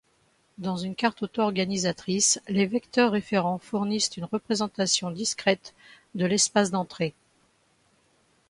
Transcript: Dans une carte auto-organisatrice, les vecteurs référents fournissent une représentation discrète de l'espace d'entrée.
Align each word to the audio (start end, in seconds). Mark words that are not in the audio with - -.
Dans 0.57 0.77
une 0.77 0.95
carte 0.95 1.21
auto-organisatrice, 1.21 2.41
les 2.47 2.65
vecteurs 2.65 3.11
référents 3.11 3.59
fournissent 3.59 4.17
une 4.17 4.25
représentation 4.25 5.11
discrète 5.11 5.75
de 6.15 6.25
l'espace 6.25 6.71
d'entrée. 6.71 7.13